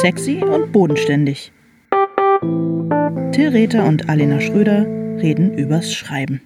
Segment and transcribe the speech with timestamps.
[0.00, 1.52] Sexy und bodenständig.
[3.32, 4.86] Till Rether und Alena Schröder
[5.20, 6.40] reden übers Schreiben.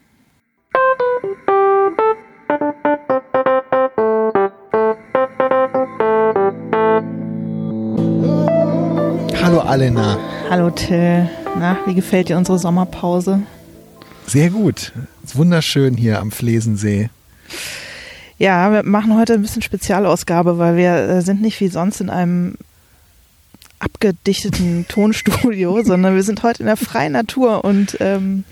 [9.41, 10.19] Hallo Alena.
[10.51, 11.31] Hallo Till.
[11.57, 13.43] Na, wie gefällt dir unsere Sommerpause?
[14.27, 14.93] Sehr gut.
[15.23, 17.09] Ist wunderschön hier am Flesensee.
[18.37, 22.11] Ja, wir machen heute ein bisschen Spezialausgabe, weil wir äh, sind nicht wie sonst in
[22.11, 22.57] einem
[24.05, 28.45] abgedichteten Tonstudio, sondern wir sind heute in der freien Natur und ähm,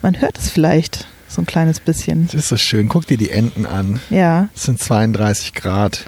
[0.00, 2.26] man hört es vielleicht so ein kleines bisschen.
[2.26, 2.88] Das ist so schön.
[2.88, 4.00] Guck dir die Enten an.
[4.08, 4.48] Ja.
[4.54, 6.06] Es sind 32 Grad.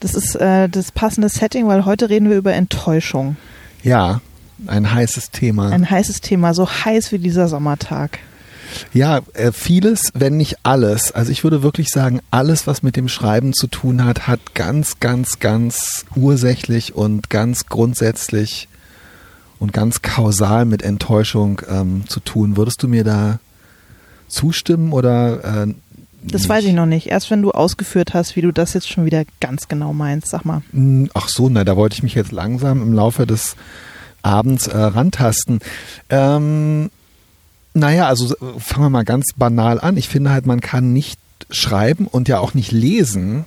[0.00, 3.36] Das ist äh, das passende Setting, weil heute reden wir über Enttäuschung.
[3.82, 4.20] Ja,
[4.66, 5.70] ein heißes Thema.
[5.70, 8.18] Ein heißes Thema, so heiß wie dieser Sommertag.
[8.92, 11.12] Ja, äh, vieles, wenn nicht alles.
[11.12, 15.00] Also ich würde wirklich sagen, alles, was mit dem Schreiben zu tun hat, hat ganz,
[15.00, 18.68] ganz, ganz ursächlich und ganz grundsätzlich
[19.58, 22.56] und ganz kausal mit Enttäuschung ähm, zu tun.
[22.56, 23.38] Würdest du mir da
[24.28, 25.74] zustimmen oder äh,
[26.22, 26.48] Das nicht?
[26.48, 27.06] weiß ich noch nicht.
[27.06, 30.44] Erst wenn du ausgeführt hast, wie du das jetzt schon wieder ganz genau meinst, sag
[30.44, 30.62] mal.
[30.72, 33.56] Hm, Ach so, na, da wollte ich mich jetzt langsam im Laufe des
[34.22, 35.60] Abends äh, rantasten.
[36.10, 36.90] Ähm,
[37.76, 39.96] naja, also äh, fangen wir mal ganz banal an.
[39.96, 43.44] Ich finde halt, man kann nicht schreiben und ja auch nicht lesen,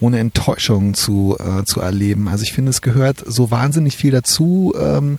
[0.00, 2.28] ohne Enttäuschung zu, äh, zu erleben.
[2.28, 5.18] Also ich finde, es gehört so wahnsinnig viel dazu ähm,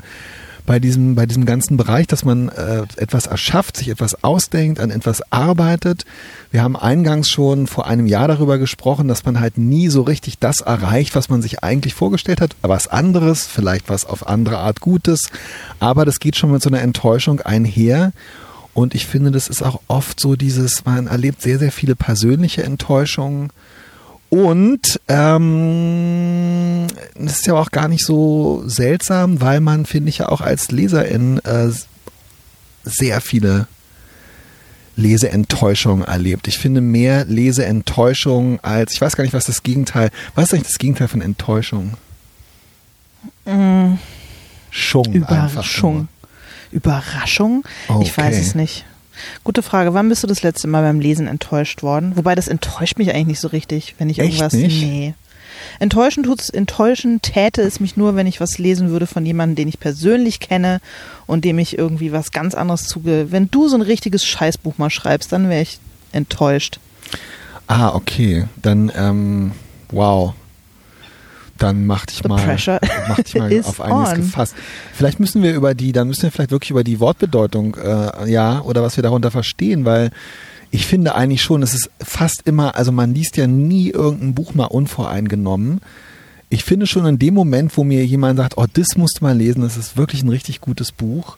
[0.67, 4.91] bei, diesem, bei diesem ganzen Bereich, dass man äh, etwas erschafft, sich etwas ausdenkt, an
[4.91, 6.05] etwas arbeitet.
[6.51, 10.37] Wir haben eingangs schon vor einem Jahr darüber gesprochen, dass man halt nie so richtig
[10.37, 12.55] das erreicht, was man sich eigentlich vorgestellt hat.
[12.61, 15.29] Was anderes, vielleicht was auf andere Art Gutes.
[15.79, 18.11] Aber das geht schon mit so einer Enttäuschung einher.
[18.73, 22.63] Und ich finde, das ist auch oft so dieses, man erlebt sehr, sehr viele persönliche
[22.63, 23.49] Enttäuschungen.
[24.29, 30.29] Und ähm, das ist ja auch gar nicht so seltsam, weil man, finde ich ja
[30.29, 31.69] auch als Leserin äh,
[32.83, 33.67] sehr viele
[34.97, 36.47] Leseenttäuschungen erlebt.
[36.47, 40.67] Ich finde mehr Leseenttäuschung als, ich weiß gar nicht, was das Gegenteil, was ist eigentlich
[40.67, 41.93] das Gegenteil von Enttäuschung?
[44.71, 45.05] Schung.
[45.05, 46.07] einfach Überraschung.
[46.71, 47.63] Überraschung?
[48.01, 48.11] Ich Okay.
[48.17, 48.85] weiß es nicht.
[49.43, 49.93] Gute Frage.
[49.93, 52.15] Wann bist du das letzte Mal beim Lesen enttäuscht worden?
[52.15, 54.53] Wobei das enttäuscht mich eigentlich nicht so richtig, wenn ich Echt irgendwas.
[54.53, 54.81] nicht?
[54.81, 55.13] Nee.
[55.79, 59.67] Enttäuschen tut's, enttäuschen täte es mich nur, wenn ich was lesen würde von jemandem, den
[59.67, 60.79] ich persönlich kenne
[61.25, 63.31] und dem ich irgendwie was ganz anderes zuge.
[63.31, 65.79] Wenn du so ein richtiges Scheißbuch mal schreibst, dann wäre ich
[66.11, 66.79] enttäuscht.
[67.67, 68.45] Ah, okay.
[68.61, 69.51] Dann, ähm,
[69.89, 70.33] wow.
[71.57, 74.15] Dann mach dich The mal, pressure mach dich mal auf einiges on.
[74.15, 74.55] gefasst.
[74.93, 78.61] Vielleicht müssen wir über die, dann müssen wir vielleicht wirklich über die Wortbedeutung, äh, ja,
[78.61, 80.11] oder was wir darunter verstehen, weil
[80.71, 84.53] ich finde eigentlich schon, es ist fast immer, also man liest ja nie irgendein Buch
[84.53, 85.81] mal unvoreingenommen.
[86.49, 89.35] Ich finde schon in dem Moment, wo mir jemand sagt, oh, das musst du mal
[89.35, 91.37] lesen, das ist wirklich ein richtig gutes Buch,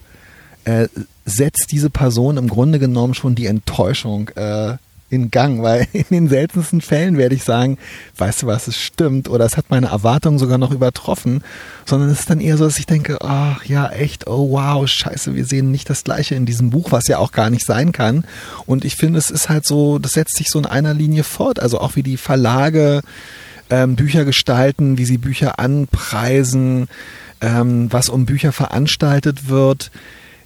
[0.65, 0.87] äh,
[1.25, 4.77] setzt diese Person im Grunde genommen schon die Enttäuschung äh,
[5.09, 7.77] in Gang, weil in den seltensten Fällen werde ich sagen,
[8.17, 11.43] weißt du was, es stimmt oder es hat meine Erwartungen sogar noch übertroffen,
[11.85, 15.35] sondern es ist dann eher so, dass ich denke, ach ja, echt, oh wow, scheiße,
[15.35, 18.25] wir sehen nicht das Gleiche in diesem Buch, was ja auch gar nicht sein kann.
[18.65, 21.59] Und ich finde, es ist halt so, das setzt sich so in einer Linie fort,
[21.59, 23.01] also auch wie die Verlage
[23.69, 26.87] ähm, Bücher gestalten, wie sie Bücher anpreisen,
[27.41, 29.91] ähm, was um Bücher veranstaltet wird.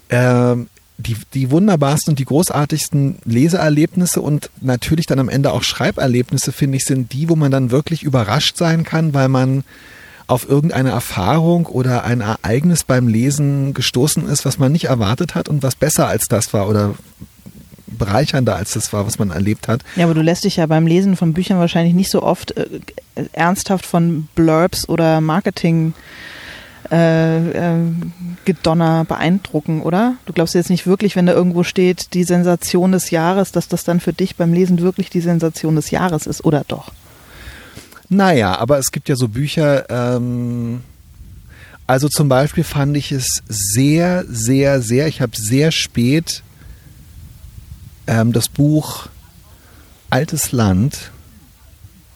[0.10, 0.68] Ähm,
[0.98, 6.78] die, die wunderbarsten und die großartigsten Leseerlebnisse und natürlich dann am Ende auch Schreiberlebnisse, finde
[6.78, 9.64] ich, sind die, wo man dann wirklich überrascht sein kann, weil man
[10.28, 15.50] auf irgendeine Erfahrung oder ein Ereignis beim Lesen gestoßen ist, was man nicht erwartet hat
[15.50, 16.96] und was besser als das war oder
[17.88, 19.82] bereichernder als das war, was man erlebt hat.
[19.96, 22.68] Ja, aber du lässt dich ja beim Lesen von Büchern wahrscheinlich nicht so oft äh,
[23.34, 25.94] ernsthaft von Blurbs oder Marketing äh,
[26.90, 27.76] äh,
[28.46, 30.16] Gedonner beeindrucken, oder?
[30.26, 33.84] Du glaubst jetzt nicht wirklich, wenn da irgendwo steht, die Sensation des Jahres, dass das
[33.84, 36.92] dann für dich beim Lesen wirklich die Sensation des Jahres ist, oder doch?
[38.10, 40.82] Naja, aber es gibt ja so Bücher, ähm,
[41.88, 46.44] also zum Beispiel fand ich es sehr, sehr, sehr, ich habe sehr spät
[48.08, 49.08] ähm, das Buch
[50.10, 51.12] Altes Land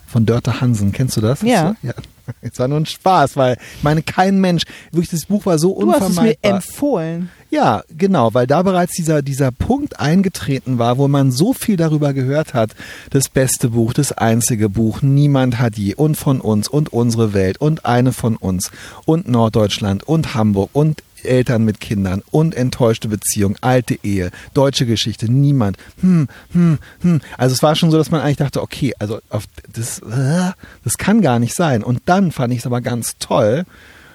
[0.06, 1.42] von Dörte Hansen, kennst du das?
[1.42, 1.76] Ja.
[1.82, 1.94] ja.
[2.42, 5.80] Es war nur ein Spaß, weil ich meine, kein Mensch, wirklich, das Buch war so
[5.80, 6.52] Du hast es mir unvermeidbar.
[6.56, 7.30] empfohlen.
[7.50, 12.14] Ja, genau, weil da bereits dieser, dieser Punkt eingetreten war, wo man so viel darüber
[12.14, 12.72] gehört hat.
[13.10, 17.60] Das beste Buch, das einzige Buch, niemand hat je und von uns und unsere Welt
[17.60, 18.72] und eine von uns
[19.06, 25.32] und Norddeutschland und Hamburg und Eltern mit Kindern und enttäuschte Beziehung, alte Ehe, deutsche Geschichte,
[25.32, 25.78] niemand.
[26.02, 27.22] Hm, hm, hm.
[27.38, 30.52] Also es war schon so, dass man eigentlich dachte, okay, also auf das, äh,
[30.84, 31.84] das kann gar nicht sein.
[31.84, 33.66] Und dann fand ich es aber ganz toll,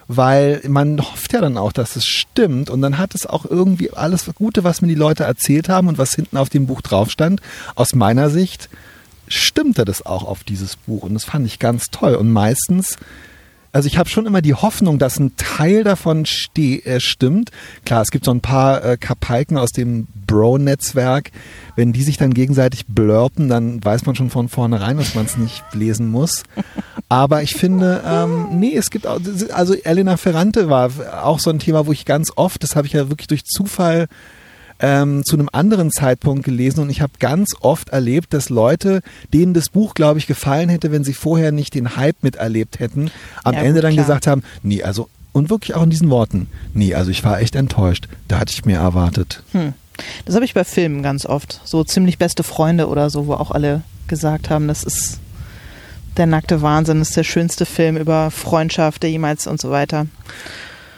[0.09, 3.93] weil man hofft ja dann auch, dass es stimmt und dann hat es auch irgendwie
[3.93, 7.11] alles Gute, was mir die Leute erzählt haben und was hinten auf dem Buch drauf
[7.11, 7.41] stand,
[7.75, 8.69] aus meiner Sicht
[9.29, 12.99] stimmte das auch auf dieses Buch und das fand ich ganz toll und meistens
[13.73, 16.25] also ich habe schon immer die Hoffnung, dass ein Teil davon
[16.57, 17.51] äh, stimmt.
[17.87, 21.31] Klar, es gibt so ein paar äh, Kapalken aus dem Bro-Netzwerk.
[21.75, 25.39] Wenn die sich dann gegenseitig blurpen, dann weiß man schon von vornherein, dass man es
[25.39, 26.43] nicht lesen muss.
[27.09, 29.21] Aber ich finde, ähm, nee, es gibt auch,
[29.53, 30.91] also Elena Ferrante war
[31.25, 34.07] auch so ein Thema, wo ich ganz oft, das habe ich ja wirklich durch Zufall
[34.83, 39.01] ähm, zu einem anderen Zeitpunkt gelesen und ich habe ganz oft erlebt, dass Leute,
[39.33, 43.11] denen das Buch, glaube ich, gefallen hätte, wenn sie vorher nicht den Hype miterlebt hätten,
[43.45, 44.05] am ja, Ende gut, dann klar.
[44.05, 47.55] gesagt haben, nee, also und wirklich auch in diesen Worten, nee, also ich war echt
[47.55, 49.43] enttäuscht, da hatte ich mehr erwartet.
[49.53, 49.73] Hm.
[50.25, 53.51] Das habe ich bei Filmen ganz oft, so ziemlich beste Freunde oder so, wo auch
[53.51, 55.21] alle gesagt haben, das ist
[56.17, 60.07] der nackte Wahnsinn, das ist der schönste Film über Freundschaft, der jemals und so weiter.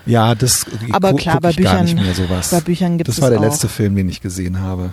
[0.06, 1.86] Ja, das aber klar, bei Büchern,
[2.50, 3.44] bei Büchern gibt es Das war der auch.
[3.44, 4.92] letzte Film, den ich gesehen habe.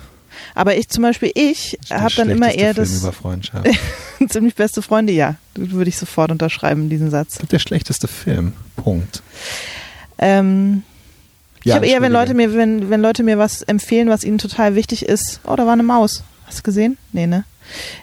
[0.54, 3.00] Aber ich zum Beispiel, ich habe dann immer eher Film das.
[3.02, 3.68] Über Freundschaft.
[4.28, 5.36] ziemlich beste Freunde, ja.
[5.54, 7.38] Würde ich sofort unterschreiben, diesen Satz.
[7.50, 8.54] Der schlechteste Film.
[8.76, 9.22] Punkt.
[10.18, 10.82] Ähm,
[11.64, 14.38] ja, ich habe eher, wenn Leute mir, wenn, wenn Leute mir was empfehlen, was ihnen
[14.38, 15.40] total wichtig ist.
[15.44, 16.24] Oh, da war eine Maus.
[16.46, 16.98] Hast du gesehen?
[17.12, 17.44] Nee, ne?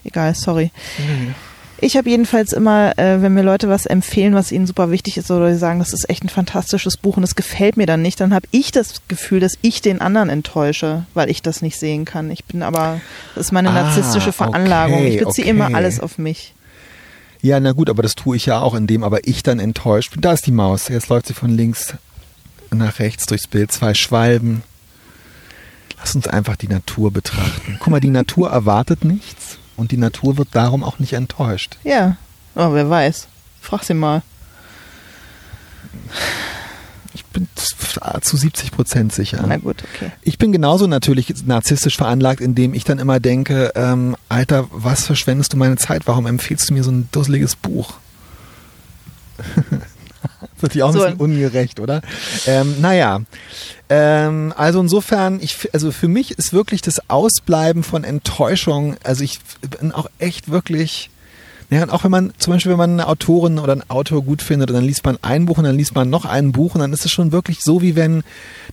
[0.03, 0.71] Egal, sorry.
[0.97, 1.35] Mhm.
[1.81, 5.31] Ich habe jedenfalls immer, äh, wenn mir Leute was empfehlen, was ihnen super wichtig ist,
[5.31, 8.19] oder sie sagen, das ist echt ein fantastisches Buch und es gefällt mir dann nicht,
[8.19, 12.05] dann habe ich das Gefühl, dass ich den anderen enttäusche, weil ich das nicht sehen
[12.05, 12.31] kann.
[12.31, 12.99] Ich bin aber,
[13.35, 14.99] das ist meine ah, narzisstische Veranlagung.
[14.99, 15.51] Okay, ich beziehe okay.
[15.51, 16.53] immer alles auf mich.
[17.41, 20.21] Ja, na gut, aber das tue ich ja auch, indem aber ich dann enttäuscht bin.
[20.21, 20.89] Da ist die Maus.
[20.89, 21.93] Jetzt läuft sie von links
[22.71, 23.71] nach rechts durchs Bild.
[23.71, 24.63] Zwei Schwalben.
[25.97, 27.77] Lass uns einfach die Natur betrachten.
[27.79, 31.77] Guck mal, die Natur erwartet nichts und die Natur wird darum auch nicht enttäuscht.
[31.83, 32.17] Ja,
[32.55, 33.27] oh, wer weiß.
[33.61, 34.21] Frag sie mal.
[37.13, 39.43] Ich bin zu 70 Prozent sicher.
[39.45, 40.11] Na gut, okay.
[40.21, 45.53] Ich bin genauso natürlich narzisstisch veranlagt, indem ich dann immer denke, ähm, Alter, was verschwendest
[45.53, 46.03] du meine Zeit?
[46.05, 47.95] Warum empfiehlst du mir so ein dusseliges Buch?
[50.41, 51.03] das ist natürlich auch so.
[51.03, 52.01] ein bisschen ungerecht, oder?
[52.45, 53.21] Ähm, naja,
[53.89, 59.39] ähm, also insofern, ich, also für mich ist wirklich das Ausbleiben von Enttäuschung, also ich
[59.79, 61.09] bin auch echt wirklich,
[61.71, 64.41] ja, und auch wenn man, zum Beispiel, wenn man eine Autorin oder einen Autor gut
[64.41, 66.81] findet und dann liest man ein Buch und dann liest man noch ein Buch und
[66.81, 68.23] dann ist es schon wirklich so, wie wenn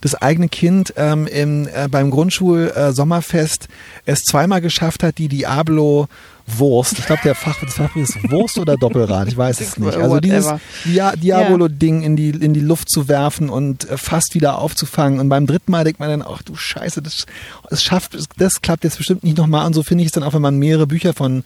[0.02, 6.08] das eigene Kind ähm, im, äh, beim Grundschul-Sommerfest äh, es zweimal geschafft hat, die Diablo
[6.46, 6.98] Wurst.
[6.98, 9.96] Ich glaube, der Fach, das Fach ist Wurst oder Doppelrad, ich weiß es nicht.
[9.96, 10.52] Also dieses
[10.84, 15.18] Dia Diabolo-Ding in die, in die Luft zu werfen und äh, fast wieder aufzufangen.
[15.18, 17.26] Und beim dritten Mal denkt man dann, ach du Scheiße, das,
[17.68, 19.66] das schafft, das klappt jetzt bestimmt nicht nochmal.
[19.66, 21.44] Und so finde ich es dann auch, wenn man mehrere Bücher von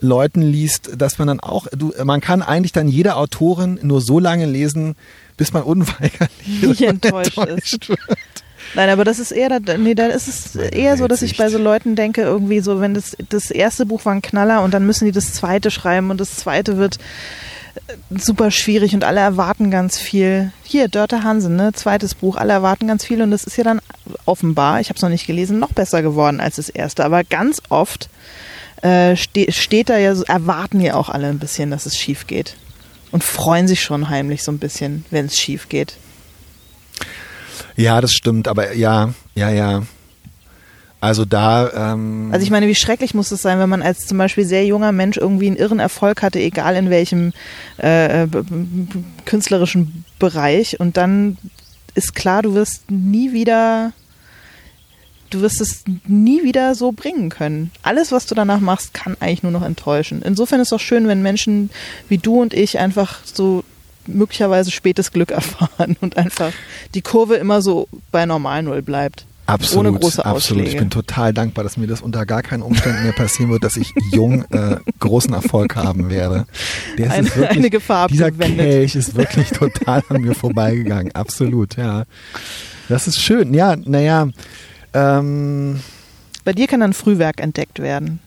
[0.00, 4.18] Leuten liest, dass man dann auch, du, man kann eigentlich dann jede Autorin nur so
[4.18, 4.96] lange lesen,
[5.36, 8.00] bis man unweigerlich enttäuscht, enttäuscht wird.
[8.74, 11.58] Nein, aber das ist eher, nee, da ist es eher so, dass ich bei so
[11.58, 15.06] Leuten denke, irgendwie so, wenn das, das erste Buch war ein Knaller und dann müssen
[15.06, 16.98] die das zweite schreiben und das zweite wird
[17.74, 20.52] äh, super schwierig und alle erwarten ganz viel.
[20.62, 23.80] Hier, Dörte Hansen, ne, zweites Buch, alle erwarten ganz viel und das ist ja dann
[24.24, 27.04] offenbar, ich habe es noch nicht gelesen, noch besser geworden als das erste.
[27.04, 28.08] Aber ganz oft
[28.82, 32.26] äh, ste steht da ja, so, erwarten ja auch alle ein bisschen, dass es schief
[32.26, 32.56] geht
[33.10, 35.96] und freuen sich schon heimlich so ein bisschen, wenn es schief geht.
[37.76, 39.82] Ja, das stimmt, aber ja, ja, ja.
[41.00, 41.92] Also da.
[41.92, 44.66] Ähm also ich meine, wie schrecklich muss es sein, wenn man als zum Beispiel sehr
[44.66, 47.32] junger Mensch irgendwie einen irren Erfolg hatte, egal in welchem
[47.78, 48.26] äh,
[49.24, 51.38] künstlerischen Bereich, und dann
[51.94, 53.92] ist klar, du wirst nie wieder,
[55.30, 57.70] du wirst es nie wieder so bringen können.
[57.82, 60.20] Alles, was du danach machst, kann eigentlich nur noch enttäuschen.
[60.22, 61.70] Insofern ist es auch schön, wenn Menschen
[62.08, 63.64] wie du und ich einfach so
[64.06, 66.52] möglicherweise spätes Glück erfahren und einfach
[66.94, 69.26] die Kurve immer so bei normal Null bleibt.
[69.46, 70.68] Absolut, ohne große absolut.
[70.68, 73.76] Ich bin total dankbar, dass mir das unter gar keinen Umständen mehr passieren wird, dass
[73.76, 76.46] ich jung äh, großen Erfolg haben werde.
[76.98, 81.12] Der ist eine, wirklich, eine Gefahr dieser Kelch ist wirklich total an mir vorbeigegangen.
[81.16, 82.04] Absolut, ja.
[82.88, 83.52] Das ist schön.
[83.52, 84.28] Ja, naja.
[84.94, 85.80] Ähm,
[86.44, 88.20] Bei dir kann dann Frühwerk entdeckt werden.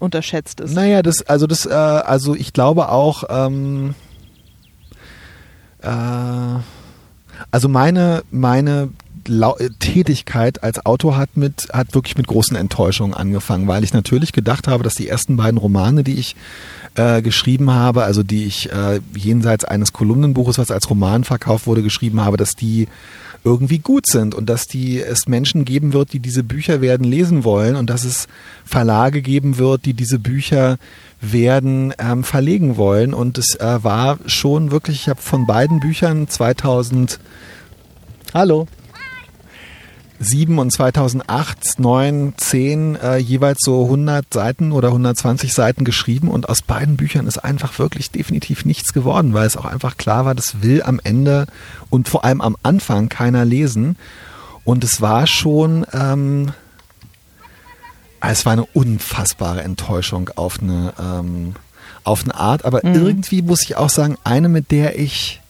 [0.00, 0.74] Unterschätzt ist.
[0.74, 3.94] Naja, das, also das, äh, also ich glaube auch, ähm,
[5.84, 6.60] äh,
[7.50, 8.90] also meine, meine
[9.78, 14.68] Tätigkeit als Autor hat mit hat wirklich mit großen Enttäuschungen angefangen, weil ich natürlich gedacht
[14.68, 16.36] habe, dass die ersten beiden Romane, die ich
[16.94, 21.82] äh, geschrieben habe, also die ich äh, jenseits eines Kolumnenbuches, was als Roman verkauft wurde,
[21.82, 22.86] geschrieben habe, dass die
[23.44, 27.44] irgendwie gut sind und dass die es Menschen geben wird, die diese Bücher werden lesen
[27.44, 28.26] wollen und dass es
[28.64, 30.78] Verlage geben wird, die diese Bücher
[31.20, 33.14] werden ähm, verlegen wollen.
[33.14, 37.18] Und es äh, war schon wirklich, ich habe von beiden Büchern 2000
[38.34, 38.66] Hallo.
[40.20, 46.48] 7 und 2008, 9, 10 äh, jeweils so 100 Seiten oder 120 Seiten geschrieben und
[46.48, 50.34] aus beiden Büchern ist einfach wirklich definitiv nichts geworden, weil es auch einfach klar war,
[50.34, 51.46] das will am Ende
[51.90, 53.96] und vor allem am Anfang keiner lesen.
[54.64, 56.52] Und es war schon, ähm,
[58.30, 61.54] es war eine unfassbare Enttäuschung auf eine, ähm,
[62.04, 62.94] auf eine Art, aber mhm.
[62.94, 65.40] irgendwie muss ich auch sagen, eine, mit der ich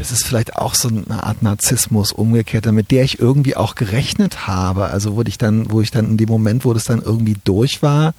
[0.00, 4.46] das ist vielleicht auch so eine Art Narzissmus umgekehrt, mit der ich irgendwie auch gerechnet
[4.46, 4.86] habe.
[4.86, 7.82] Also wo ich dann, wo ich dann in dem Moment, wo das dann irgendwie durch
[7.82, 8.14] war,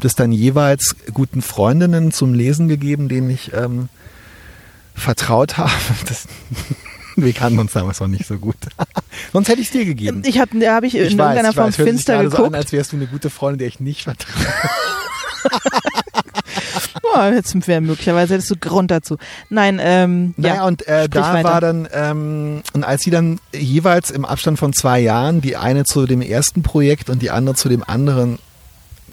[0.00, 3.88] das dann jeweils guten Freundinnen zum Lesen gegeben, denen ich ähm,
[4.94, 5.70] vertraut habe.
[6.08, 6.26] Das,
[7.16, 8.56] wir kannten uns damals noch nicht so gut.
[9.32, 10.22] Sonst hätte ich es dir gegeben.
[10.24, 12.36] Ich habe hab ich in ich irgendeiner weiß, Form weiß, finster geguckt.
[12.36, 14.34] So an, als wärst du eine gute Freundin, der ich nicht vertraue.
[17.14, 19.16] oh, jetzt wäre möglicherweise hättest du Grund dazu.
[19.48, 21.48] Nein, ähm, naja, ja, und äh, da weiter.
[21.48, 25.84] war dann, ähm, und als sie dann jeweils im Abstand von zwei Jahren, die eine
[25.84, 28.38] zu dem ersten Projekt und die andere zu dem anderen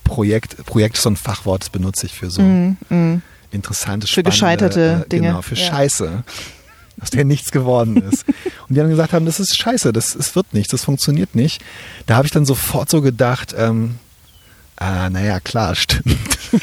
[0.04, 3.22] Projekt, Projekt ist so ein Fachwort, das benutze ich für so mm, mm.
[3.52, 5.28] interessantes, Für gescheiterte äh, Dinge.
[5.28, 5.66] Genau, für ja.
[5.66, 6.24] Scheiße
[7.02, 8.26] aus der nichts geworden ist.
[8.68, 11.64] Und die dann gesagt haben, das ist scheiße, das, das wird nichts, das funktioniert nicht.
[12.06, 14.00] Da habe ich dann sofort so gedacht, ähm,
[14.80, 16.38] Ah, naja, klar, stimmt.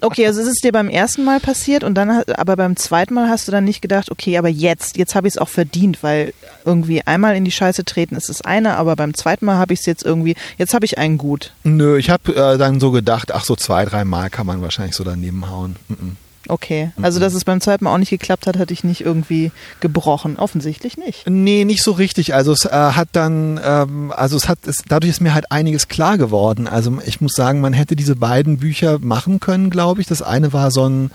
[0.00, 3.28] okay, also ist es dir beim ersten Mal passiert und dann, aber beim zweiten Mal
[3.28, 6.32] hast du dann nicht gedacht, okay, aber jetzt, jetzt habe ich es auch verdient, weil
[6.64, 9.80] irgendwie einmal in die Scheiße treten ist das eine, aber beim zweiten Mal habe ich
[9.80, 11.52] es jetzt irgendwie, jetzt habe ich einen gut.
[11.62, 14.96] Nö, ich habe äh, dann so gedacht, ach so zwei, drei Mal kann man wahrscheinlich
[14.96, 15.76] so daneben hauen.
[15.88, 16.27] Mm -mm.
[16.48, 19.52] Okay, also dass es beim zweiten Mal auch nicht geklappt hat, hatte ich nicht irgendwie
[19.80, 20.36] gebrochen.
[20.38, 21.28] Offensichtlich nicht.
[21.28, 22.34] Nee, nicht so richtig.
[22.34, 25.88] Also es äh, hat dann, ähm, also es hat, es, dadurch ist mir halt einiges
[25.88, 26.66] klar geworden.
[26.66, 30.06] Also ich muss sagen, man hätte diese beiden Bücher machen können, glaube ich.
[30.06, 31.10] Das eine war so ein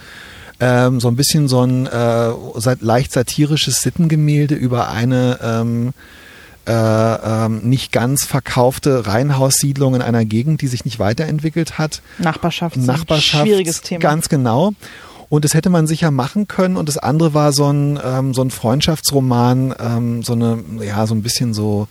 [0.60, 2.32] ähm, so ein bisschen so ein äh,
[2.80, 5.94] leicht satirisches Sittengemälde über eine ähm,
[6.66, 12.02] äh, ähm, nicht ganz verkaufte Reihenhaussiedlung in einer Gegend, die sich nicht weiterentwickelt hat.
[12.20, 14.00] Nachbarschaft, Nachbarschaft schwieriges Thema.
[14.00, 14.74] Ganz genau.
[15.30, 16.78] Und das hätte man sicher machen können.
[16.78, 21.16] Und das andere war so ein, ähm, so ein Freundschaftsroman, ähm, so eine, ja, so
[21.16, 21.88] ein bisschen so,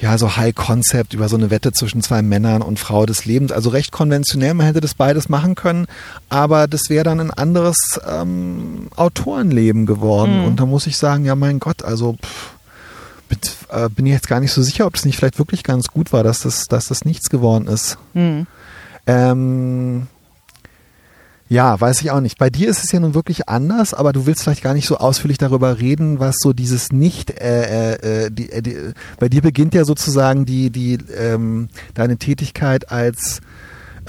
[0.00, 3.50] ja, so High Concept über so eine Wette zwischen zwei Männern und Frau des Lebens.
[3.50, 5.86] Also recht konventionell, man hätte das beides machen können,
[6.28, 10.40] aber das wäre dann ein anderes ähm, Autorenleben geworden.
[10.40, 10.44] Mhm.
[10.46, 12.52] Und da muss ich sagen, ja, mein Gott, also pff,
[13.30, 15.88] mit, äh, bin ich jetzt gar nicht so sicher, ob es nicht vielleicht wirklich ganz
[15.88, 17.98] gut war, dass das, dass das nichts geworden ist.
[18.14, 18.46] Mhm.
[19.06, 20.06] Ähm,
[21.48, 22.38] ja, weiß ich auch nicht.
[22.38, 24.98] Bei dir ist es ja nun wirklich anders, aber du willst vielleicht gar nicht so
[24.98, 28.76] ausführlich darüber reden, was so dieses nicht, äh, äh, äh die, äh, die,
[29.18, 33.40] bei dir beginnt ja sozusagen die, die, ähm, deine Tätigkeit als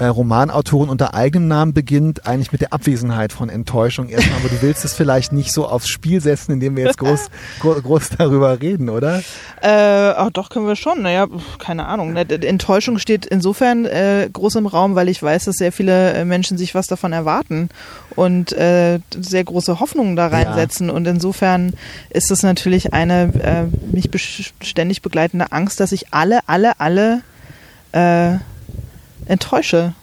[0.00, 4.62] äh, Romanautorin unter eigenem Namen beginnt, eigentlich mit der Abwesenheit von Enttäuschung erstmal, aber du
[4.62, 7.30] willst es vielleicht nicht so aufs Spiel setzen, indem wir jetzt groß,
[7.60, 9.22] groß darüber reden, oder?
[9.60, 11.02] Äh, ach, doch, können wir schon.
[11.02, 11.26] Naja,
[11.58, 12.16] keine Ahnung.
[12.16, 16.56] Enttäuschung steht insofern äh, groß im Raum, weil ich weiß, dass sehr viele äh, Menschen
[16.56, 17.68] sich was davon erwarten
[18.16, 20.88] und äh, sehr große Hoffnungen da reinsetzen.
[20.88, 20.94] Ja.
[20.94, 21.74] Und insofern
[22.08, 24.08] ist es natürlich eine äh, mich
[24.62, 27.22] ständig begleitende Angst, dass ich alle, alle, alle
[27.92, 28.38] äh,
[29.30, 29.94] enttäusche,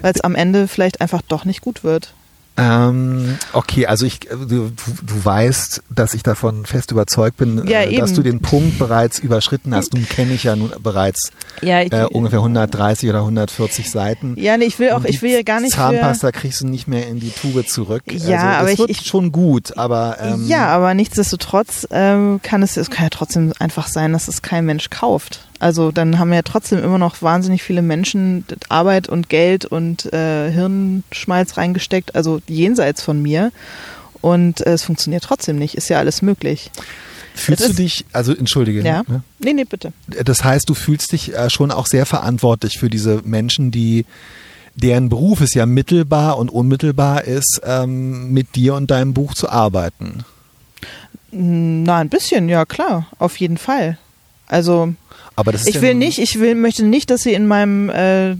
[0.00, 2.12] weil es am Ende vielleicht einfach doch nicht gut wird.
[2.58, 7.96] Ähm, okay, also ich, du, du weißt, dass ich davon fest überzeugt bin, ja, äh,
[7.96, 9.94] dass du den Punkt bereits überschritten hast.
[9.94, 11.30] Nun kenne ich ja nun bereits
[11.62, 14.34] ja, ich, äh, ungefähr 130 oder 140 Seiten.
[14.38, 15.72] Ja, nee, ich will auch, ich will ja gar nicht.
[15.72, 18.02] Zahnpasta für, kriegst du nicht mehr in die Tube zurück.
[18.08, 22.76] Ja, also, aber wird ich, schon gut, aber ähm, ja, aber nichtsdestotrotz ähm, kann es,
[22.76, 25.48] es kann ja trotzdem einfach sein, dass es kein Mensch kauft.
[25.62, 30.50] Also dann haben ja trotzdem immer noch wahnsinnig viele Menschen Arbeit und Geld und äh,
[30.50, 33.52] Hirnschmalz reingesteckt, also jenseits von mir.
[34.20, 35.76] Und äh, es funktioniert trotzdem nicht.
[35.76, 36.72] Ist ja alles möglich.
[37.36, 38.82] Fühlst du dich, also entschuldige.
[38.82, 39.04] Ja.
[39.06, 39.22] Ne?
[39.38, 39.92] Nee, nee, bitte.
[40.24, 44.04] Das heißt, du fühlst dich äh, schon auch sehr verantwortlich für diese Menschen, die
[44.74, 49.48] deren Beruf es ja mittelbar und unmittelbar ist, ähm, mit dir und deinem Buch zu
[49.48, 50.24] arbeiten.
[51.30, 53.96] Na, ein bisschen, ja klar, auf jeden Fall.
[54.48, 54.94] Also
[55.36, 58.36] aber das ist ich will nicht, ich will, möchte nicht, dass sie in meinem äh,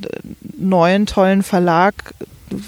[0.58, 2.14] neuen tollen Verlag,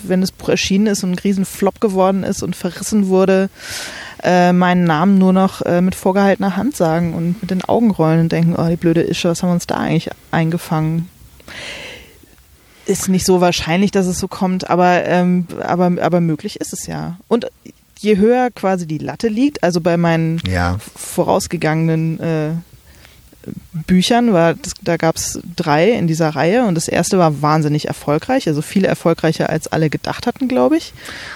[0.02, 3.50] wenn es erschienen ist und ein Riesenflop geworden ist und verrissen wurde,
[4.22, 8.20] äh, meinen Namen nur noch äh, mit vorgehaltener Hand sagen und mit den Augen rollen
[8.20, 11.10] und denken, oh, die blöde Ische, was haben wir uns da eigentlich eingefangen?
[12.86, 16.86] Ist nicht so wahrscheinlich, dass es so kommt, aber, ähm, aber, aber möglich ist es
[16.86, 17.18] ja.
[17.28, 17.46] Und
[17.98, 20.78] je höher quasi die Latte liegt, also bei meinen Ja.
[20.96, 22.50] vorausgegangenen äh,
[23.72, 27.86] Büchern war, das, da gab es drei in dieser Reihe und das erste war wahnsinnig
[27.88, 30.92] erfolgreich, also viel erfolgreicher als alle gedacht hatten, glaube ich.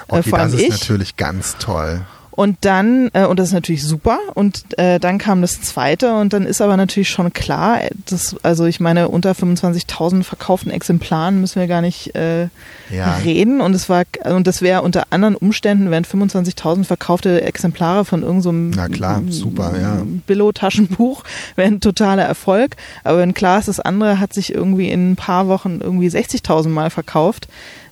[0.08, 0.80] Äh, Okay, vor das allem ist ich.
[0.80, 2.02] natürlich ganz toll.
[2.38, 6.32] Und dann, äh, und das ist natürlich super, und äh, dann kam das zweite und
[6.32, 11.40] dann ist aber natürlich schon klar, äh, dass, also ich meine, unter 25.000 verkauften Exemplaren
[11.40, 12.46] müssen wir gar nicht äh,
[12.90, 13.16] Ja.
[13.24, 18.22] reden und es war, und das wäre unter anderen Umständen, wären 25.000 verkaufte Exemplare von
[18.22, 20.02] irgendeinem Na klar, super, ja.
[20.28, 21.24] Billo-Taschenbuch,
[21.56, 25.16] wäre ein totaler Erfolg, aber wenn klar ist, das andere hat sich irgendwie in ein
[25.16, 27.48] paar Wochen irgendwie 60.000 Mal verkauft,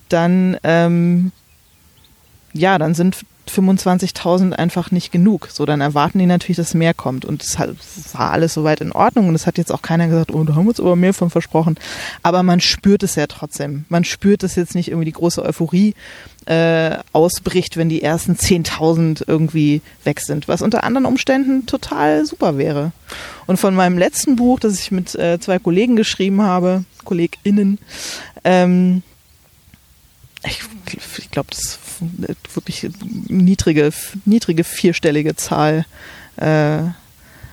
[0.07, 1.33] dann, ähm,
[2.53, 3.17] ja, dann sind
[3.49, 5.49] 25.000 einfach nicht genug.
[5.51, 7.25] So, dann erwarten die natürlich, dass mehr kommt.
[7.25, 9.29] Und es war alles soweit in Ordnung.
[9.29, 11.29] Und es hat jetzt auch keiner gesagt, oh, da haben wir uns aber mehr von
[11.29, 11.75] versprochen.
[12.23, 13.85] Aber man spürt es ja trotzdem.
[13.89, 15.93] Man spürt, dass jetzt nicht irgendwie die große Euphorie
[16.45, 20.47] äh, ausbricht, wenn die ersten 10.000 irgendwie weg sind.
[20.47, 22.91] Was unter anderen Umständen total super wäre.
[23.45, 27.79] Und von meinem letzten Buch, das ich mit äh, zwei Kollegen geschrieben habe, KollegInnen,
[28.43, 29.03] ähm,
[30.45, 30.61] ich,
[31.17, 31.79] ich glaube, das ist
[32.55, 32.89] wirklich
[33.27, 33.91] niedrige,
[34.25, 35.85] niedrige vierstellige Zahl
[36.37, 36.79] äh,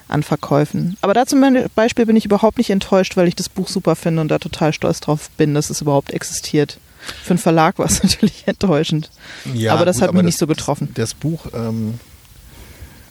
[0.09, 0.97] an Verkäufen.
[1.01, 1.43] Aber da zum
[1.75, 4.73] Beispiel bin ich überhaupt nicht enttäuscht, weil ich das Buch super finde und da total
[4.73, 6.79] stolz drauf bin, dass es überhaupt existiert.
[7.23, 9.11] Für einen Verlag war es natürlich enttäuschend.
[9.55, 10.91] Ja, aber das gut, hat mich aber nicht so getroffen.
[10.95, 11.99] Das Buch ähm,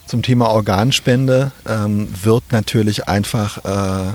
[0.05, 4.13] zum Thema Organspende ähm, wird natürlich einfach, äh,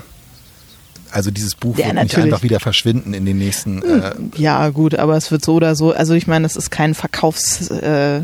[1.11, 2.33] also dieses Buch Ja, wird nicht natürlich.
[2.33, 3.83] einfach wieder verschwinden in den nächsten.
[3.83, 5.93] Äh, Ja, gut, aber es wird so oder so.
[5.93, 8.21] Also ich meine, es ist kein Verkaufshit, äh,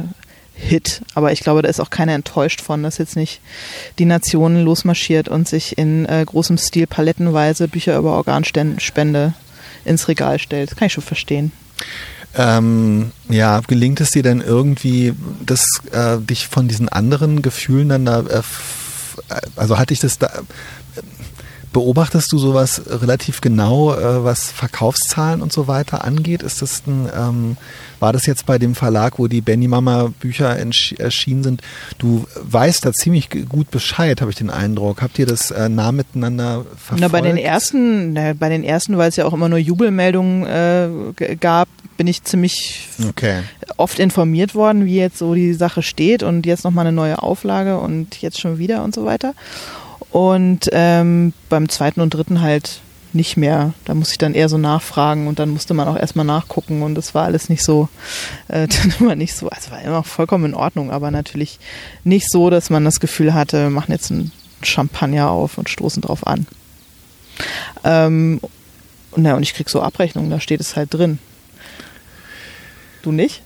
[0.57, 3.41] Hit, aber ich glaube, da ist auch keiner enttäuscht von, dass jetzt nicht
[3.99, 9.35] die Nation losmarschiert und sich in äh, großem Stil palettenweise Bücher über Organspende
[9.85, 10.71] ins Regal stellt.
[10.71, 11.51] Das kann ich schon verstehen.
[12.37, 15.15] Ähm, ja, gelingt es dir denn irgendwie,
[15.45, 20.19] das, äh, dich von diesen anderen Gefühlen dann da, äh, äh, also hatte ich das
[20.19, 20.31] da, äh,
[21.75, 26.43] beobachtest du sowas relativ genau, äh, was Verkaufszahlen und so weiter angeht?
[26.43, 27.57] Ist das ein, ähm,
[28.01, 31.63] war das jetzt bei dem Verlag, wo die Benny Mama Bücher erschienen sind?
[31.99, 35.03] Du weißt da ziemlich gut Bescheid, habe ich den Eindruck.
[35.03, 37.01] Habt ihr das äh, nah miteinander verfolgt?
[37.01, 40.47] Na, bei den ersten, na, bei den ersten, weil es ja auch immer nur Jubelmeldungen
[40.47, 43.43] äh, gab, bin ich ziemlich Okay.
[43.77, 47.79] oft informiert worden, wie jetzt so die Sache steht und jetzt nochmal eine neue Auflage
[47.79, 49.35] und jetzt schon wieder und so weiter.
[50.15, 52.83] Und ähm, beim zweiten und dritten halt
[53.15, 53.75] nicht mehr.
[53.85, 56.95] Da musste ich dann eher so nachfragen und dann musste man auch erstmal nachgucken und
[56.95, 57.89] das war alles nicht so,
[58.47, 61.59] äh, dann immer nicht so, also war immer vollkommen in Ordnung, aber natürlich
[62.05, 64.31] nicht so, dass man das Gefühl hatte, wir machen jetzt einen
[64.63, 66.47] Champagner auf und stoßen drauf an.
[67.83, 68.39] Ähm,
[69.11, 71.19] und, ja, und ich krieg so Abrechnungen, da steht es halt drin.
[73.03, 73.43] Du nicht?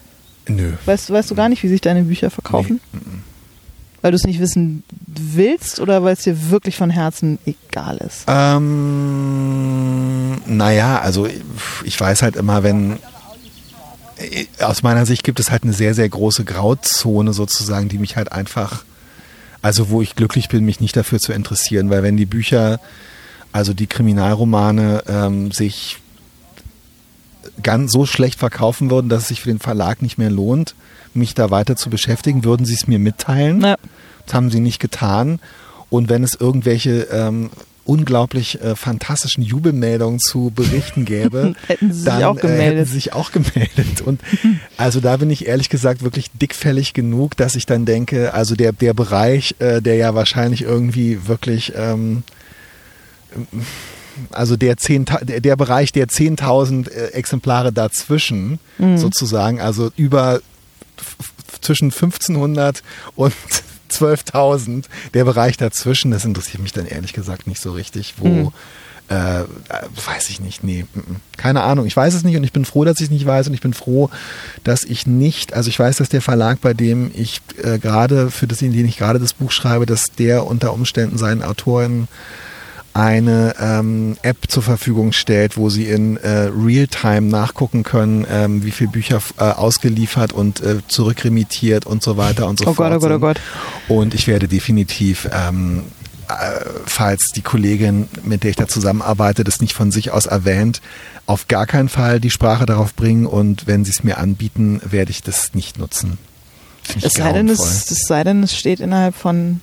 [0.47, 0.75] Nö.
[0.85, 2.79] Weißt, weißt du gar nicht, wie sich deine Bücher verkaufen?
[4.01, 8.25] Weil du es nicht wissen willst oder weil es dir wirklich von Herzen egal ist?
[8.29, 11.27] Ähm, naja, also
[11.85, 12.99] ich weiß halt immer, wenn
[14.61, 18.33] aus meiner Sicht gibt es halt eine sehr, sehr große Grauzone sozusagen, die mich halt
[18.33, 18.85] einfach,
[19.63, 22.81] also wo ich glücklich bin, mich nicht dafür zu interessieren, weil wenn die Bücher,
[23.53, 25.99] also die Kriminalromane ähm, sich
[27.63, 30.75] ganz so schlecht verkaufen würden, dass es sich für den Verlag nicht mehr lohnt,
[31.15, 33.59] mich da weiter zu beschäftigen, würden sie es mir mitteilen.
[33.59, 33.77] Na,
[34.27, 35.41] Das haben sie nicht getan.
[35.91, 37.51] Und wenn es irgendwelche ähm,
[37.87, 42.87] unglaublich äh, fantastischen Jubelmeldungen zu berichten gäbe, Hätten sie sich dann auch Äh, hätten gemeldet.
[42.89, 44.03] sie sich auch gemeldet.
[44.05, 44.21] Und
[44.77, 48.73] also da bin ich ehrlich gesagt wirklich dickfällig genug, dass ich dann denke, also der,
[48.73, 52.23] der Bereich, äh, der ja wahrscheinlich irgendwie wirklich ähm,
[54.31, 58.97] also der, 10, der, der Bereich der 10.000 äh, Exemplare dazwischen Mhm.
[58.99, 60.41] sozusagen, also über
[61.61, 62.83] zwischen 1500
[63.17, 63.33] und
[63.91, 68.51] 12.000, der Bereich dazwischen, das interessiert mich dann ehrlich gesagt nicht so richtig, wo, Mhm.
[69.11, 69.45] äh, äh,
[70.07, 70.85] weiß ich nicht, nee,
[71.39, 73.49] keine Ahnung, ich weiß es nicht und ich bin froh, dass ich es nicht weiß
[73.49, 74.11] und ich bin froh,
[74.65, 78.47] dass ich nicht, also ich weiß, dass der Verlag, bei dem ich äh, gerade, für
[78.47, 82.07] das, in den ich gerade das Buch schreibe, dass der unter Umständen seinen Autoren
[82.99, 88.73] eine ähm, App zur Verfügung stellt, wo sie in äh, Realtime nachgucken können, ähm, wie
[88.73, 92.91] viele Bücher äh, ausgeliefert und äh, zurückremittiert und so weiter und so Oh fort.
[92.91, 93.19] Gott, oh Gott, oh.
[93.21, 93.41] Gott.
[93.87, 95.85] Und ich werde definitiv, ähm,
[96.29, 96.33] äh,
[96.87, 100.83] falls die Kollegin, mit der ich da zusammenarbeite, das nicht von sich aus erwähnt,
[101.27, 105.13] auf gar keinen Fall die Sprache darauf bringen und wenn sie es mir anbieten, werde
[105.13, 106.19] ich das nicht nutzen.
[107.01, 109.61] Es sei, denn, es, es sei denn, es steht innerhalb von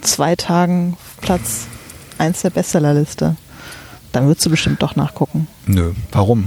[0.00, 1.66] zwei Tagen Platz
[2.22, 3.36] 1 der Bestsellerliste.
[4.12, 5.48] Dann würdest du bestimmt doch nachgucken.
[5.66, 6.46] Nö, warum?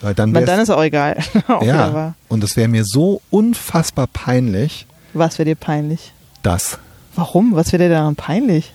[0.00, 1.16] Weil dann, Weil dann ist auch egal.
[1.48, 6.12] auch ja, und es wäre mir so unfassbar peinlich, Was wäre dir peinlich?
[6.42, 6.78] dass
[7.14, 7.54] Warum?
[7.54, 8.72] Was wäre dir daran peinlich?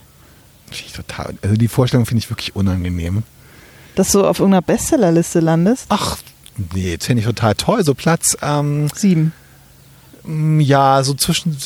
[0.94, 3.24] Total, also die Vorstellung finde ich wirklich unangenehm.
[3.94, 5.86] Dass du auf irgendeiner Bestsellerliste landest?
[5.88, 6.16] Ach,
[6.74, 7.84] nee, das finde ich total toll.
[7.84, 9.32] So Platz, ähm, Sieben.
[10.24, 11.56] mm, ja, so zwischen,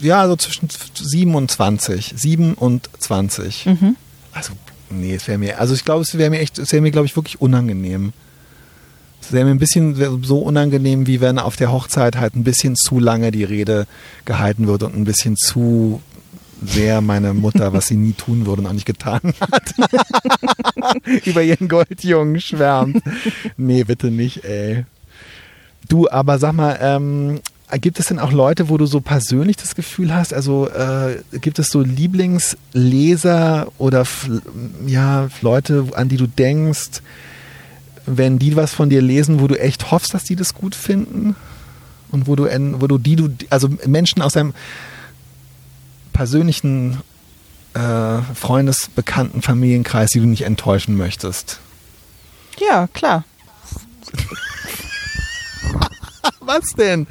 [0.00, 3.66] ja, so zwischen 27, 7 und 20.
[3.66, 3.96] Mhm.
[4.34, 4.52] Also,
[4.90, 7.06] nee, es wäre mir, also ich glaube, es wäre mir echt, es wäre mir, glaube
[7.06, 8.12] ich, wirklich unangenehm.
[9.20, 12.76] Es wäre mir ein bisschen so unangenehm, wie wenn auf der Hochzeit halt ein bisschen
[12.76, 13.86] zu lange die Rede
[14.26, 16.02] gehalten wird und ein bisschen zu
[16.62, 19.74] sehr meine Mutter, was sie nie tun würde und auch nicht getan hat,
[21.24, 23.02] über ihren Goldjungen schwärmt.
[23.56, 24.84] Nee, bitte nicht, ey.
[25.88, 27.40] Du, aber sag mal, ähm,
[27.80, 31.58] gibt es denn auch Leute, wo du so persönlich das Gefühl hast, also äh, gibt
[31.58, 34.04] es so Lieblingsleser oder
[34.86, 37.02] ja, Leute, an die du denkst,
[38.06, 41.36] wenn die was von dir lesen, wo du echt hoffst, dass die das gut finden?
[42.10, 44.54] Und wo du, wo du die, du, also Menschen aus deinem
[46.12, 47.00] persönlichen
[47.74, 51.58] äh, Freundes-, Bekannten-, Familienkreis, die du nicht enttäuschen möchtest?
[52.58, 53.24] Ja, klar.
[56.46, 57.06] Was denn?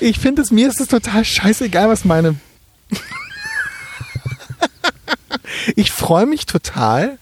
[0.00, 2.36] Ich finde es, mir ist es total scheißegal, was meine.
[5.76, 7.18] ich freue mich total.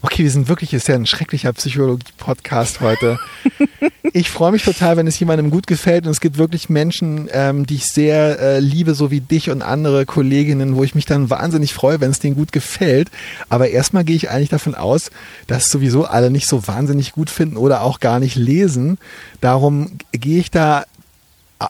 [0.00, 3.18] Okay, wir sind wirklich, ist ja ein schrecklicher Psychologie-Podcast heute.
[4.14, 7.66] Ich freue mich total, wenn es jemandem gut gefällt und es gibt wirklich Menschen, ähm,
[7.66, 11.28] die ich sehr äh, liebe, so wie dich und andere Kolleginnen, wo ich mich dann
[11.28, 13.10] wahnsinnig freue, wenn es denen gut gefällt.
[13.48, 15.10] Aber erstmal gehe ich eigentlich davon aus,
[15.46, 18.98] dass sowieso alle nicht so wahnsinnig gut finden oder auch gar nicht lesen.
[19.40, 20.84] Darum gehe ich da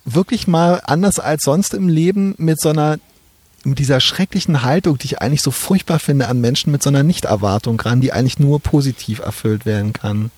[0.05, 2.99] wirklich mal anders als sonst im Leben mit so einer
[3.65, 7.03] mit dieser schrecklichen Haltung, die ich eigentlich so furchtbar finde an Menschen mit so einer
[7.03, 10.31] Nichterwartung ran, die eigentlich nur positiv erfüllt werden kann.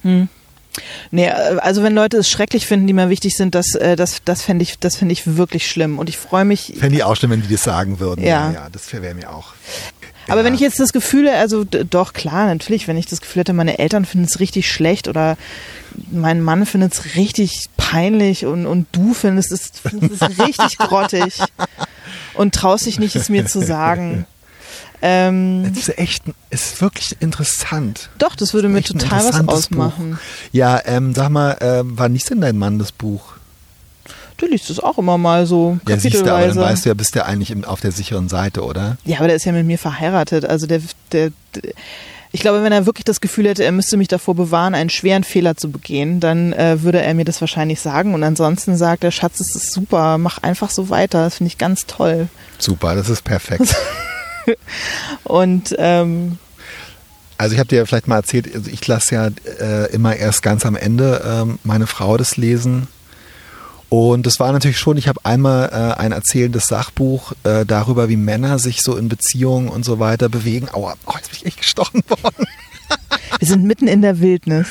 [1.11, 4.23] Nee, äh, also wenn Leute es schrecklich finden, die mir wichtig sind, das, äh, das,
[4.25, 5.99] das fände ich, das ich wirklich schlimm.
[5.99, 6.75] Und ich freue mich.
[6.79, 8.25] Fände ich auch schlimm, wenn die das sagen würden.
[8.25, 8.53] Ja.
[8.53, 9.53] ja das wäre mir auch.
[10.29, 10.45] Aber Ja.
[10.45, 13.79] wenn ich jetzt das Gefühl, also doch klar, natürlich, wenn ich das Gefühl hätte, meine
[13.79, 15.37] Eltern finden es richtig schlecht oder
[16.11, 21.41] mein Mann findet es richtig peinlich und, und du findest es, findest es richtig grottig
[22.35, 24.27] und traust dich nicht, es mir zu sagen.
[25.03, 28.11] Ähm, Das ist echt, ist wirklich interessant.
[28.19, 30.11] doch, das würde mir Echt ein total was ausmachen.
[30.13, 30.19] Buch.
[30.53, 33.23] Ja, ähm, sag mal, ähm, wann liest denn dein Mann das Buch?
[34.41, 36.95] Du liest es auch immer mal so Ja, siehst du, aber dann weißt du ja,
[36.95, 38.97] bist du eigentlich im, auf der sicheren Seite, oder?
[39.05, 40.47] Ja, aber der ist ja mit mir verheiratet.
[40.47, 40.81] Also der,
[41.13, 41.73] der, der
[42.33, 45.25] ich glaube, wenn er wirklich das Gefühl hätte, er müsste mich davor bewahren, einen schweren
[45.25, 48.15] Fehler zu begehen, dann äh, würde er mir das wahrscheinlich sagen.
[48.15, 51.25] Und ansonsten sagt er, Schatz, das ist super, mach einfach so weiter.
[51.25, 52.29] Das finde ich ganz toll.
[52.59, 53.75] Super, das ist perfekt.
[55.25, 56.39] Und ähm,
[57.37, 59.29] Also ich habe dir ja vielleicht mal erzählt, also ich lasse ja
[59.61, 62.87] äh, immer erst ganz am Ende ähm, meine Frau das lesen.
[63.91, 68.17] Und das war natürlich schon, ich habe einmal äh, ein erzählendes Sachbuch äh, darüber, wie
[68.17, 70.69] Männer sich so in Beziehungen und so weiter bewegen.
[70.73, 72.47] Aua, oh, jetzt bin ich echt gestochen worden.
[73.39, 74.69] wir sind mitten in der Wildnis.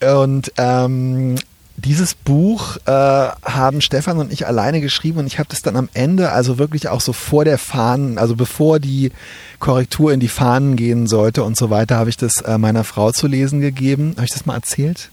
[0.00, 1.36] Und ähm,
[1.76, 5.90] dieses Buch äh, haben Stefan und ich alleine geschrieben und ich habe das dann am
[5.92, 9.12] Ende, also wirklich auch so vor der Fahnen, also bevor die
[9.58, 13.12] Korrektur in die Fahnen gehen sollte und so weiter, habe ich das äh, meiner Frau
[13.12, 14.12] zu lesen gegeben.
[14.16, 15.10] Habe ich das mal erzählt?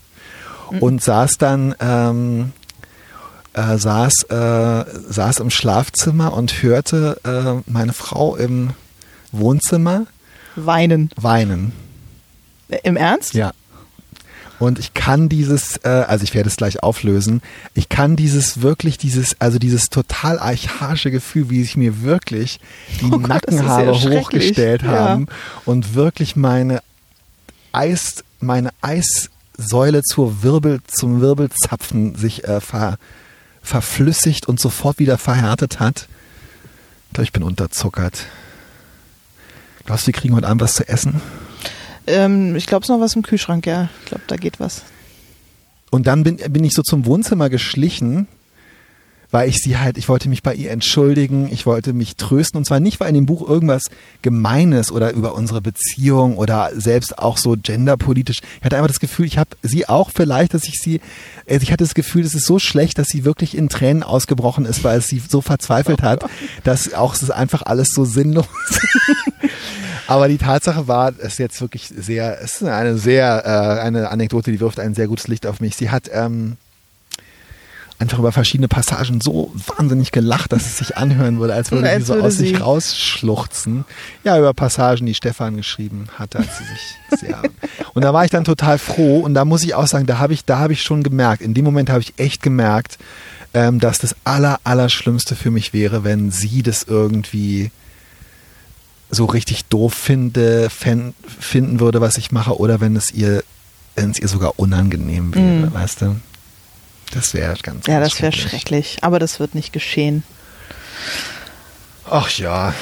[0.80, 2.54] Und saß dann, ähm,
[3.54, 8.72] äh, saß, äh, saß im Schlafzimmer und hörte äh, meine Frau im
[9.32, 10.06] Wohnzimmer
[10.56, 11.10] Weinen.
[11.16, 11.74] weinen.
[12.84, 13.34] Im Ernst?
[13.34, 13.52] Ja.
[14.60, 17.42] Und ich kann dieses, äh, also ich werde es gleich auflösen,
[17.74, 22.60] ich kann dieses wirklich, dieses, also dieses total archaische Gefühl, wie sich mir wirklich
[23.02, 24.90] die Oh Gott, Nackenhaare ja hochgestellt Ja.
[24.92, 25.26] haben
[25.66, 26.82] und wirklich meine
[27.72, 32.98] Eis, meine Eissäule zur Wirbel, zum Wirbelzapfen sich äh, ver,
[33.62, 36.08] verflüssigt und sofort wieder verhärtet hat.
[37.08, 38.26] Ich glaube, ich bin unterzuckert.
[39.86, 41.22] Glaubst du, wir kriegen heute Abend was zu essen?
[42.08, 43.90] Ähm, ich glaube, es ist noch was im Kühlschrank, ja.
[44.02, 44.84] Ich glaube, da geht was.
[45.90, 48.28] Und dann bin, bin ich so zum Wohnzimmer geschlichen,
[49.32, 52.66] weil ich sie halt, ich wollte mich bei ihr entschuldigen, ich wollte mich trösten und
[52.66, 53.86] zwar nicht, weil in dem Buch irgendwas
[54.22, 58.42] Gemeines oder über unsere Beziehung oder selbst auch so genderpolitisch.
[58.60, 61.00] Ich hatte einfach das Gefühl, ich habe sie auch vielleicht, dass ich sie,
[61.50, 64.66] also ich hatte das Gefühl, es ist so schlecht, dass sie wirklich in Tränen ausgebrochen
[64.66, 66.26] ist, weil es sie so verzweifelt hat,
[66.64, 68.46] dass auch es ist einfach alles so sinnlos.
[70.08, 74.10] Aber die Tatsache war, es ist jetzt wirklich sehr, es ist eine sehr, äh, eine
[74.10, 75.78] Anekdote, die wirft ein sehr gutes Licht auf mich.
[75.78, 76.58] Sie hat ähm,
[78.02, 82.00] einfach über verschiedene Passagen so wahnsinnig gelacht, dass es sich anhören würde, als würde Als
[82.00, 83.86] sie so würde aus sich rausschluchzen.
[84.24, 87.42] Ja, über Passagen, die Stefan geschrieben hatte, als sie sich sehr.
[87.94, 90.34] Und da war ich dann total froh und da muss ich auch sagen, da habe
[90.34, 92.98] ich, da habe ich schon gemerkt, in dem Moment habe ich echt gemerkt,
[93.54, 97.70] ähm, dass das aller, Allerschlimmste für mich wäre, wenn sie das irgendwie
[99.10, 103.44] so richtig doof finde, fen- finden würde, was ich mache, oder wenn es ihr,
[103.96, 105.74] wenn es ihr sogar unangenehm wäre, Mhm.
[105.74, 106.16] weißt du?
[107.14, 108.52] Das wäre ganz, Ja, ganz das wäre schrecklich.
[108.52, 108.98] schrecklich.
[109.02, 110.24] Aber das wird nicht geschehen.
[112.10, 112.74] Ach ja.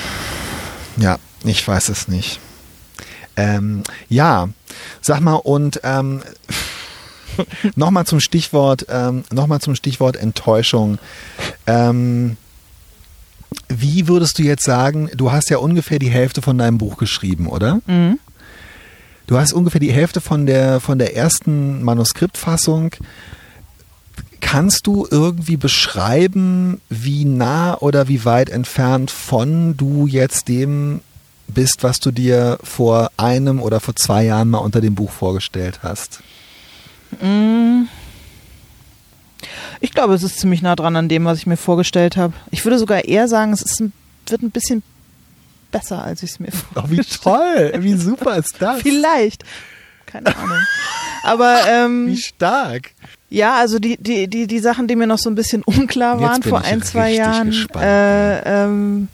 [0.97, 2.39] Ja, ich weiß es nicht.
[3.35, 4.49] Ähm, ja,
[5.01, 6.21] sag mal, und ähm,
[7.75, 10.99] nochmal zum Stichwort, ähm, noch mal zum Stichwort Enttäuschung.
[11.65, 12.37] Ähm,
[13.69, 17.47] wie würdest du jetzt sagen, du hast ja ungefähr die Hälfte von deinem Buch geschrieben,
[17.47, 17.79] oder?
[17.87, 18.19] Mhm.
[19.27, 22.91] Du hast ungefähr die Hälfte von der, von der ersten Manuskriptfassung.
[24.41, 31.01] Kannst du irgendwie beschreiben, wie nah oder wie weit entfernt von du jetzt dem
[31.47, 35.79] bist, was du dir vor einem oder vor zwei Jahren mal unter dem Buch vorgestellt
[35.83, 36.21] hast?
[37.21, 37.83] Mm.
[39.81, 42.33] Ich glaube, es ist ziemlich nah dran an dem, was ich mir vorgestellt habe.
[42.51, 43.93] Ich würde sogar eher sagen, es ein,
[44.27, 44.83] wird ein bisschen
[45.71, 48.81] besser, als ich es mir Oh, wie toll, wie super ist das?
[48.81, 49.43] Vielleicht.
[50.05, 50.59] Keine Ahnung.
[51.23, 52.91] Aber ähm, Wie stark.
[53.29, 56.41] Ja, also die, die, die, die Sachen, die mir noch so ein bisschen unklar waren
[56.41, 59.07] vor ein, zwei Jahren, äh, ähm,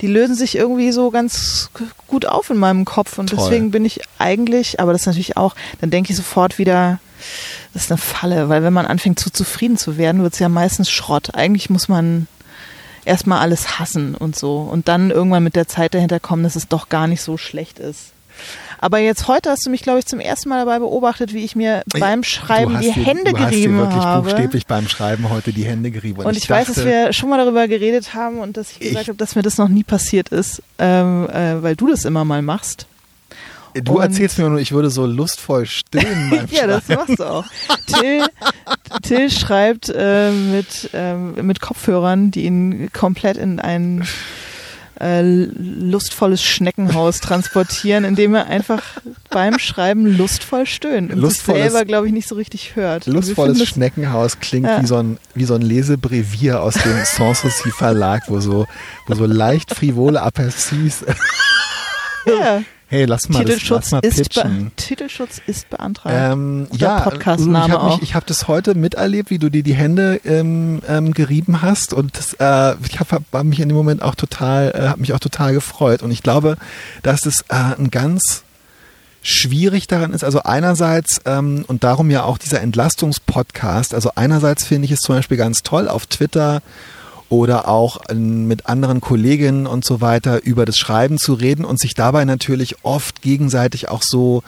[0.00, 1.70] die lösen sich irgendwie so ganz
[2.08, 3.38] gut auf in meinem Kopf und Toll.
[3.38, 6.98] deswegen bin ich eigentlich, aber das ist natürlich auch, dann denke ich sofort wieder,
[7.72, 10.48] das ist eine Falle, weil wenn man anfängt zu zufrieden zu werden, wird es ja
[10.48, 11.34] meistens Schrott.
[11.34, 12.26] Eigentlich muss man
[13.04, 16.66] erstmal alles hassen und so und dann irgendwann mit der Zeit dahinter kommen, dass es
[16.66, 18.12] doch gar nicht so schlecht ist.
[18.82, 21.54] Aber jetzt heute hast du mich, glaube ich, zum ersten Mal dabei beobachtet, wie ich
[21.54, 24.28] mir beim Schreiben die dir, Hände du hast dir gerieben wirklich habe.
[24.28, 26.20] buchstäblich beim Schreiben heute die Hände gerieben.
[26.22, 29.02] Und ich, weiß, dass dachte, wir schon mal darüber geredet haben und dass ich gesagt
[29.02, 32.24] Ich- habe, dass mir das noch nie passiert ist, ähm, äh, weil du das immer
[32.24, 32.86] mal machst.
[33.84, 37.24] Du und- erzählst mir nur, ich würde so lustvoll stöhnen beim Ja, das machst du
[37.24, 37.44] auch.
[37.86, 38.24] Till,
[39.02, 44.06] Till schreibt äh, mit, ähm, mit Kopfhörern, die ihn komplett in ein
[45.02, 48.82] äh, lustvolles Schneckenhaus transportieren, indem er einfach
[49.30, 53.06] beim Schreiben lustvoll stöhnt und sich Lustvolles- selber, glaube ich, nicht so richtig hört.
[53.06, 54.80] Wir Lustvolles finden Schneckenhaus klingt Ja.
[54.80, 58.66] wie, so ein, wie so ein Lesebrevier aus dem Sanssouci Verlag, wo so,
[59.08, 61.04] wo so leicht frivole Aperçus.
[62.26, 62.62] Ja.
[62.92, 64.70] Hey, lass mal, das, lass Titelschutz, mal ist pitchen.
[64.76, 66.14] Titelschutz ist beantragt.
[66.14, 70.82] Ähm, ja, Podcastname ich habe habe das heute miterlebt, wie du dir die Hände ähm,
[70.86, 74.72] ähm, gerieben hast und das, äh, ich habe hab mich in dem Moment auch total,
[74.74, 76.58] äh, habe mich auch total gefreut und ich glaube,
[77.02, 78.42] dass es äh, ein ganz
[79.22, 80.22] schwierig daran ist.
[80.22, 83.94] Also einerseits ähm, und darum ja auch dieser Entlastungspodcast.
[83.94, 86.60] Also einerseits finde ich es zum Beispiel ganz toll auf Twitter
[87.32, 91.80] oder auch ähm, mit anderen Kolleginnen und so weiter über das Schreiben zu reden und
[91.80, 94.42] sich dabei natürlich oft gegenseitig auch so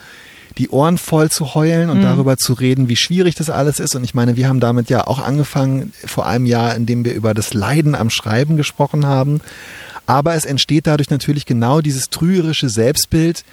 [0.59, 3.95] die Ohren voll zu heulen und darüber zu reden, wie schwierig das alles ist.
[3.95, 7.13] Und ich meine, wir haben damit ja auch angefangen vor einem Jahr, in dem wir
[7.13, 9.41] über das Leiden am Schreiben gesprochen haben.
[10.05, 13.43] Aber es entsteht dadurch natürlich genau dieses trügerische Selbstbild,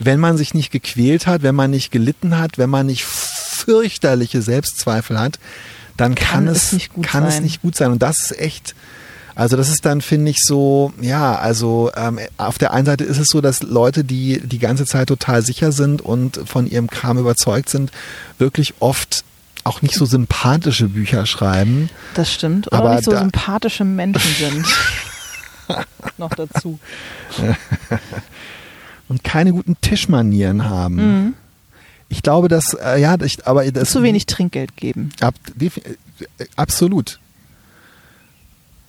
[0.00, 4.42] wenn man sich nicht gequält hat, wenn man nicht gelitten hat, wenn man nicht fürchterliche
[4.42, 5.38] Selbstzweifel hat,
[5.98, 7.42] dann kann, Kann es, es nicht gut kann es sein.
[7.42, 7.92] nicht gut sein.
[7.92, 8.74] Und das ist echt,
[9.34, 13.18] also das ist dann, finde ich, so, ja, also ähm, auf der einen Seite ist
[13.18, 17.18] es so, dass Leute, die die ganze Zeit total sicher sind und von ihrem Kram
[17.18, 17.92] überzeugt sind,
[18.38, 19.24] wirklich oft
[19.64, 21.90] auch nicht so sympathische Bücher schreiben.
[22.14, 22.68] Das stimmt.
[22.68, 24.66] Oder Aber nicht so sympathische Menschen sind.
[26.16, 26.78] Noch dazu.
[29.08, 30.94] und keine guten Tischmanieren haben.
[30.96, 31.34] Mhm.
[32.08, 35.10] Ich glaube, dass, äh, ja, ich, aber das Zu wenig Trinkgeld geben.
[35.20, 35.70] Ab, äh,
[36.56, 37.18] absolut.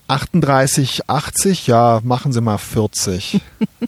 [0.07, 3.41] 38, 80, ja, machen Sie mal 40.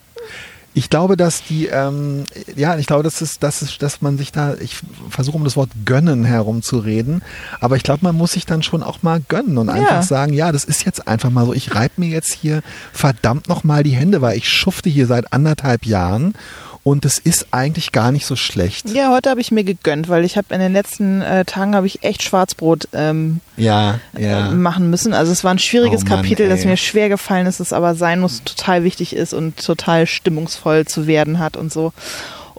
[0.76, 4.32] ich glaube, dass die, ähm, ja, ich glaube, dass es, dass es, dass man sich
[4.32, 4.78] da, ich
[5.10, 7.24] versuche um das Wort gönnen herumzureden,
[7.60, 10.04] aber ich glaube, man muss sich dann schon auch mal gönnen und einfach Ja.
[10.04, 12.62] sagen, ja, das ist jetzt einfach mal so, ich reibe mir jetzt hier
[12.94, 16.36] verdammt nochmal die Hände, weil ich schufte hier seit anderthalb Jahren
[16.84, 18.89] und es ist eigentlich gar nicht so schlecht.
[18.89, 21.86] Ja, heute habe ich mir gegönnt, weil ich habe in den letzten äh, Tagen habe
[21.86, 24.50] ich echt Schwarzbrot ähm, Ja, ja.
[24.50, 25.13] äh, machen müssen.
[25.13, 26.67] Also es war ein schwieriges Oh Mann, Kapitel, das ey.
[26.67, 31.06] mir schwer gefallen ist, das aber sein muss, total wichtig ist und total stimmungsvoll zu
[31.06, 31.94] werden hat und so.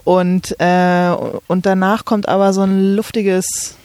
[0.05, 1.13] Und, äh,
[1.47, 3.75] und danach kommt aber so ein luftiges,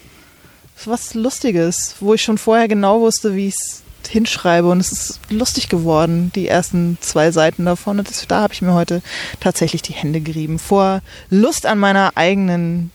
[0.85, 5.21] was Lustiges, wo ich schon vorher genau wusste, wie ich es hinschreibe und es ist
[5.31, 9.03] lustig geworden, die ersten zwei Seiten davon und das, da habe ich mir heute
[9.41, 10.59] tatsächlich die Hände gerieben.
[10.59, 12.91] Vor Lust an meiner eigenen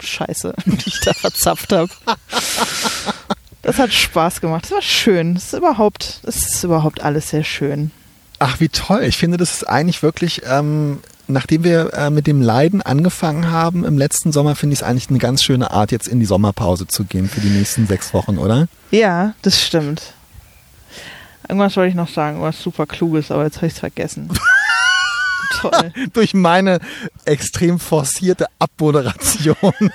[0.00, 1.90] Scheiße, die ich da verzapft habe.
[3.62, 4.64] Das hat Spaß gemacht.
[4.64, 5.34] Das war schön.
[5.34, 7.90] Das ist überhaupt, das ist überhaupt alles sehr schön.
[8.38, 9.04] Ach, wie toll.
[9.04, 11.00] Ich finde, das ist eigentlich wirklich, ähm,
[11.32, 15.10] nachdem wir äh, mit dem Leiden angefangen haben im letzten Sommer, finde ich es eigentlich
[15.10, 18.38] eine ganz schöne Art, jetzt in die Sommerpause zu gehen für die nächsten sechs Wochen,
[18.38, 18.68] oder?
[18.90, 20.14] Ja, das stimmt.
[21.48, 24.28] Irgendwas wollte ich noch sagen, was super kluges, aber jetzt habe ich es vergessen.
[25.50, 25.92] Toll.
[26.12, 26.80] Durch meine
[27.24, 29.56] extrem forcierte Abmoderation.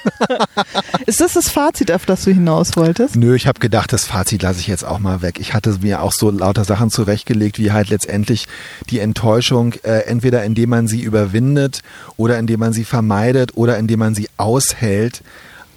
[1.05, 3.15] Ist das das Fazit, auf das du hinaus wolltest?
[3.15, 5.39] Nö, ich habe gedacht, das Fazit lasse ich jetzt auch mal weg.
[5.39, 8.47] Ich hatte mir auch so lauter Sachen zurechtgelegt, wie halt letztendlich
[8.89, 11.81] die Enttäuschung, äh, entweder indem man sie überwindet
[12.17, 15.21] oder indem man sie vermeidet oder indem man sie aushält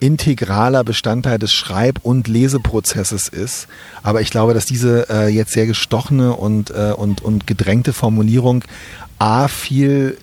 [0.01, 3.69] integraler Bestandteil des Schreib- und Leseprozesses ist.
[4.03, 8.65] Aber ich glaube, dass diese äh, jetzt sehr gestochene und, äh, und, und gedrängte Formulierung
[9.19, 10.17] A viel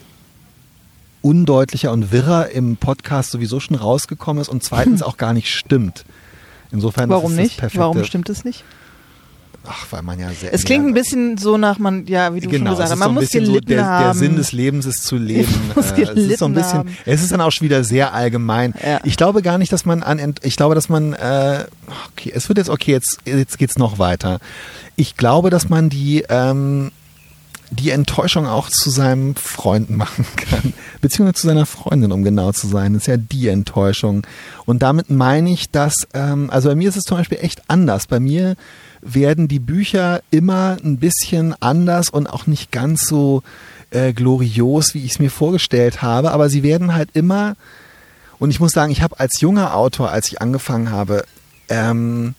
[1.21, 6.05] undeutlicher und wirrer im Podcast sowieso schon rausgekommen ist und zweitens auch gar nicht stimmt.
[6.71, 7.77] Insofern Warum ist es nicht?
[7.77, 8.63] Warum stimmt es nicht?
[9.67, 10.53] Ach, weil man ja sehr.
[10.53, 12.99] Es klingt ein bisschen so nach, man, ja, wie du genau, schon gesagt es hast,
[12.99, 14.03] man so ein muss bisschen so gelitten der, haben.
[14.03, 15.53] der Sinn des Lebens ist zu leben.
[15.75, 16.97] muss Äh, es ist so ein gelitten bisschen, haben.
[17.05, 18.73] es ist dann auch schon wieder sehr allgemein.
[18.85, 18.99] Ja.
[19.03, 21.65] Ich glaube gar nicht, dass man an, ich glaube, dass man, äh,
[22.11, 24.39] okay, es wird jetzt okay, jetzt, jetzt geht's noch weiter.
[24.95, 26.91] Ich glaube, dass man die, ähm,
[27.71, 32.67] die Enttäuschung auch zu seinem Freund machen kann, beziehungsweise zu seiner Freundin, um genau zu
[32.67, 32.93] sein.
[32.93, 34.25] Das ist ja die Enttäuschung.
[34.65, 38.07] Und damit meine ich, dass, ähm, also bei mir ist es zum Beispiel echt anders.
[38.07, 38.55] Bei mir
[39.05, 43.43] werden die Bücher immer ein bisschen anders und auch nicht ganz so
[43.91, 47.55] äh, glorios, wie ich es mir vorgestellt habe, aber sie werden halt immer,
[48.39, 51.23] und ich muss sagen, ich habe als junger Autor, als ich angefangen habe,
[51.69, 52.33] ähm,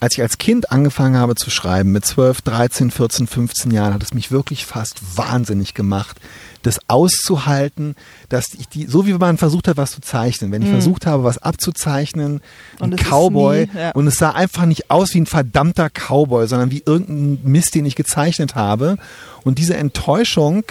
[0.00, 4.02] als ich als Kind angefangen habe zu schreiben, mit 12, 13, 14, 15 Jahren, hat
[4.02, 6.18] es mich wirklich fast wahnsinnig gemacht,
[6.62, 7.94] das auszuhalten,
[8.28, 11.24] dass ich die, so wie man versucht hat, was zu zeichnen, wenn ich versucht habe,
[11.24, 12.40] was abzuzeichnen, Mhm.
[12.80, 13.90] Und ein Cowboy, nie, ja.
[13.92, 17.86] und es sah einfach nicht aus wie ein verdammter Cowboy, sondern wie irgendein Mist, den
[17.86, 18.96] ich gezeichnet habe.
[19.44, 20.64] Und diese Enttäuschung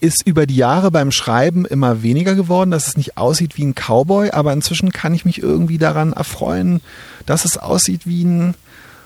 [0.00, 3.74] ist über die Jahre beim Schreiben immer weniger geworden, dass es nicht aussieht wie ein
[3.74, 6.80] Cowboy, aber inzwischen kann ich mich irgendwie daran erfreuen,
[7.24, 8.54] dass es aussieht wie ein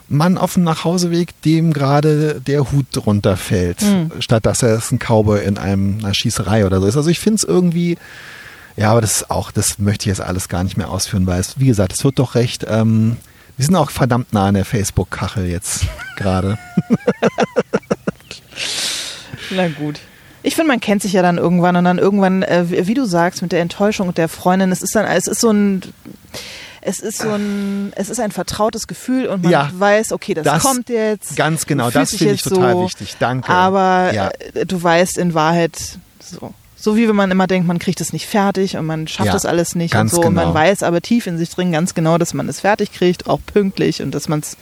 [0.08, 4.10] Mann auf dem Nachhauseweg, dem gerade der Hut runterfällt, Hm.
[4.18, 6.96] statt dass er es ein Cowboy in einem, einer Schießerei oder so ist.
[6.96, 7.96] Also ich finde es irgendwie,
[8.76, 11.40] ja, aber das ist auch, das möchte ich jetzt alles gar nicht mehr ausführen, weil
[11.40, 13.16] es, wie gesagt, es wird doch recht, ähm,
[13.56, 15.84] wir sind auch verdammt nah an der Facebook-Kachel jetzt
[16.16, 16.58] gerade.
[19.50, 20.00] Na gut.
[20.42, 23.42] Ich finde, man kennt sich ja dann irgendwann und dann irgendwann, äh, wie du sagst,
[23.42, 25.82] mit der Enttäuschung und der Freundin, es ist dann, es ist so ein,
[26.80, 29.70] es ist so ein, es ist ein vertrautes Gefühl und man Ja.
[29.72, 31.36] weiß, okay, das, Das- kommt jetzt.
[31.36, 33.16] Ganz genau, das finde ich total so, wichtig.
[33.18, 33.50] Danke.
[33.52, 34.30] Aber Ja.
[34.54, 35.72] äh, du weißt in Wahrheit
[36.22, 36.54] so.
[36.80, 39.32] So wie wenn man immer denkt, man kriegt es nicht fertig und man schafft Ja,
[39.34, 40.22] das alles nicht und so.
[40.22, 40.46] Und genau.
[40.46, 43.40] man weiß aber tief in sich drin ganz genau, dass man es fertig kriegt, auch
[43.44, 44.56] pünktlich und dass man es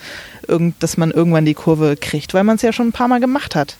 [0.49, 3.21] irgend, dass man irgendwann die Kurve kriegt, weil man es ja schon ein paar Mal
[3.21, 3.77] gemacht hat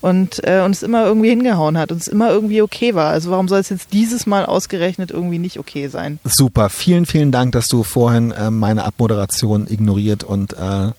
[0.00, 3.10] und äh, und es immer irgendwie hingehauen hat und es immer irgendwie okay war.
[3.10, 6.20] Also warum soll es jetzt dieses Mal ausgerechnet irgendwie nicht okay sein?
[6.22, 10.92] Super, vielen, vielen Dank, dass du vorhin äh, meine Abmoderation ignoriert und äh,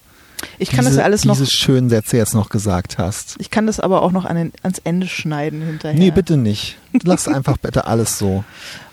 [0.59, 3.35] Ich kann diese, das alles noch, diese schönen Sätze jetzt noch gesagt hast.
[3.39, 5.97] ich kann das aber auch noch an den, ans Ende schneiden hinterher.
[5.97, 6.77] Nee, bitte nicht.
[7.03, 8.43] Lass einfach bitte alles so.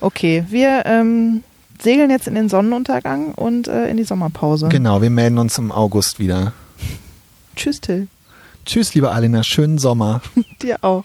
[0.00, 1.42] Okay, wir ähm,
[1.80, 4.68] segeln jetzt in den Sonnenuntergang und äh, in die Sommerpause.
[4.68, 6.52] Genau, wir melden uns im August wieder.
[7.56, 8.08] Tschüss, Till.
[8.64, 10.20] Tschüss, liebe Alina, schönen Sommer.
[10.62, 11.04] Dir auch.